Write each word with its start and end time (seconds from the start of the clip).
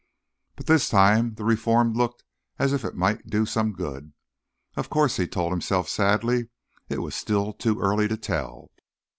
But 0.55 0.65
this 0.65 0.89
time, 0.89 1.35
the 1.35 1.43
reform 1.45 1.93
looked 1.93 2.23
as 2.57 2.73
if 2.73 2.83
it 2.83 2.95
might 2.95 3.29
do 3.29 3.45
some 3.45 3.71
good. 3.71 4.13
Of 4.75 4.89
course, 4.89 5.17
he 5.17 5.27
told 5.27 5.51
himself 5.51 5.87
sadly, 5.87 6.49
it 6.89 7.03
was 7.03 7.13
still 7.13 7.53
too 7.53 7.79
early 7.79 8.07
to 8.07 8.17
tell. 8.17 8.71